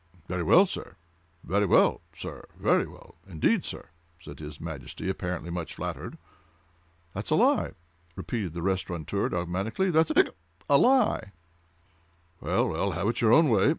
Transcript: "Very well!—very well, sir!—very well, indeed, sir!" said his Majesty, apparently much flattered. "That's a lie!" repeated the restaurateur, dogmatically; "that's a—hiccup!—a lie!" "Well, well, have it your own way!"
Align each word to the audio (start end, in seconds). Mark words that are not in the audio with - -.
"Very 0.27 0.41
well!—very 0.41 1.67
well, 1.67 2.01
sir!—very 2.17 2.87
well, 2.87 3.13
indeed, 3.27 3.63
sir!" 3.63 3.89
said 4.19 4.39
his 4.39 4.59
Majesty, 4.59 5.07
apparently 5.11 5.51
much 5.51 5.75
flattered. 5.75 6.17
"That's 7.13 7.29
a 7.29 7.35
lie!" 7.35 7.73
repeated 8.15 8.53
the 8.53 8.63
restaurateur, 8.63 9.29
dogmatically; 9.29 9.91
"that's 9.91 10.09
a—hiccup!—a 10.09 10.77
lie!" 10.79 11.33
"Well, 12.39 12.67
well, 12.67 12.93
have 12.93 13.09
it 13.09 13.21
your 13.21 13.31
own 13.31 13.49
way!" 13.49 13.69